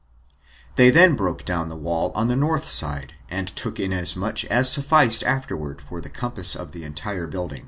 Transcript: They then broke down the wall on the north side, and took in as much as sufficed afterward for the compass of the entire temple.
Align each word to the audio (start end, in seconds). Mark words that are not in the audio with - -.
They 0.77 0.89
then 0.89 1.15
broke 1.15 1.45
down 1.45 1.69
the 1.69 1.75
wall 1.75 2.11
on 2.15 2.27
the 2.27 2.35
north 2.35 2.67
side, 2.67 3.13
and 3.29 3.47
took 3.55 3.79
in 3.79 3.93
as 3.93 4.15
much 4.15 4.45
as 4.45 4.67
sufficed 4.67 5.23
afterward 5.23 5.79
for 5.79 6.01
the 6.01 6.09
compass 6.09 6.55
of 6.55 6.71
the 6.71 6.81
entire 6.83 7.29
temple. 7.29 7.59